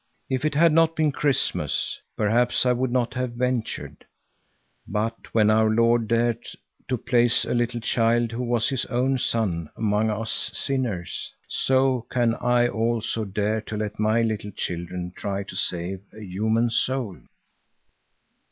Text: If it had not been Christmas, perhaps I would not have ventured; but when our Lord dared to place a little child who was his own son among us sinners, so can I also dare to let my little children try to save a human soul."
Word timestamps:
If 0.31 0.45
it 0.45 0.55
had 0.55 0.73
not 0.73 0.95
been 0.95 1.11
Christmas, 1.11 2.01
perhaps 2.17 2.65
I 2.65 2.71
would 2.71 2.91
not 2.91 3.13
have 3.13 3.33
ventured; 3.33 4.03
but 4.87 5.31
when 5.31 5.51
our 5.51 5.69
Lord 5.69 6.07
dared 6.07 6.43
to 6.87 6.97
place 6.97 7.45
a 7.45 7.53
little 7.53 7.79
child 7.81 8.31
who 8.31 8.41
was 8.41 8.67
his 8.69 8.83
own 8.87 9.19
son 9.19 9.69
among 9.77 10.09
us 10.09 10.31
sinners, 10.55 11.35
so 11.47 12.07
can 12.11 12.33
I 12.33 12.67
also 12.67 13.25
dare 13.25 13.61
to 13.61 13.77
let 13.77 13.99
my 13.99 14.23
little 14.23 14.49
children 14.49 15.13
try 15.15 15.43
to 15.43 15.55
save 15.55 16.01
a 16.17 16.23
human 16.25 16.71
soul." 16.71 17.19